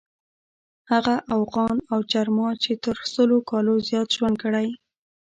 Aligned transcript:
هغه 0.91 1.15
اوغان 1.35 1.75
او 1.91 1.99
جرما 2.11 2.49
چې 2.63 2.71
تر 2.83 2.97
سلو 3.13 3.37
کالو 3.49 3.73
زیات 3.87 4.09
ژوند 4.17 4.35
کړی. 4.43 4.67